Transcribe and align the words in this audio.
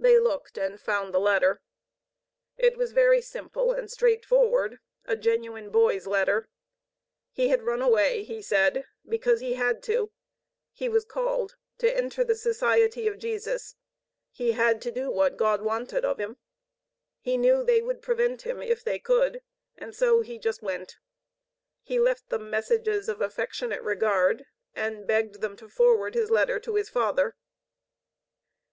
They 0.00 0.18
looked 0.18 0.58
and 0.58 0.80
found 0.80 1.14
the 1.14 1.20
letter. 1.20 1.60
It 2.56 2.76
was 2.76 2.90
very 2.90 3.20
simple 3.22 3.70
and 3.70 3.88
straightforward, 3.88 4.80
a 5.04 5.14
genuine 5.14 5.70
boy's 5.70 6.08
letter. 6.08 6.48
He 7.30 7.50
had 7.50 7.62
run 7.62 7.80
away, 7.80 8.24
he 8.24 8.42
said, 8.42 8.84
because 9.08 9.38
he 9.38 9.54
had 9.54 9.80
to. 9.84 10.10
He 10.72 10.88
was 10.88 11.04
called 11.04 11.54
to 11.78 11.96
enter 11.96 12.24
the 12.24 12.34
Society 12.34 13.06
of 13.06 13.20
Jesus. 13.20 13.76
He 14.32 14.50
had 14.58 14.82
to 14.82 14.90
do 14.90 15.08
what 15.08 15.36
God 15.36 15.62
wanted 15.62 16.04
of 16.04 16.18
him. 16.18 16.36
He 17.20 17.36
knew 17.36 17.62
they 17.62 17.80
would 17.80 18.02
prevent 18.02 18.42
him 18.42 18.60
if 18.60 18.82
they 18.82 18.98
could. 18.98 19.40
And 19.76 19.94
so 19.94 20.20
he 20.20 20.36
just 20.36 20.62
went. 20.62 20.96
He 21.84 22.00
left 22.00 22.28
them 22.28 22.50
messages 22.50 23.08
of 23.08 23.20
affectionate 23.20 23.82
regard, 23.82 24.46
and 24.74 25.06
begged 25.06 25.42
them 25.42 25.54
to 25.58 25.68
forward 25.68 26.14
his 26.16 26.28
letter 26.28 26.58
to 26.58 26.74
his 26.74 26.88
father. 26.88 27.36